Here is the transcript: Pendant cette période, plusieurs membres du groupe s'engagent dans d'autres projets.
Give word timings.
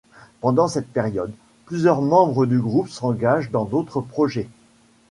Pendant 0.39 0.67
cette 0.67 0.87
période, 0.91 1.31
plusieurs 1.67 2.01
membres 2.01 2.47
du 2.47 2.59
groupe 2.59 2.89
s'engagent 2.89 3.51
dans 3.51 3.65
d'autres 3.65 4.01
projets. 4.01 4.49